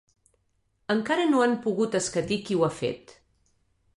[0.93, 3.17] Encara no han pogut escatir qui ho ha fet.